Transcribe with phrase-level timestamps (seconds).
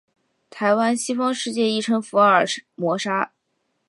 [0.49, 3.31] 台湾，西方世界亦称福尔摩沙。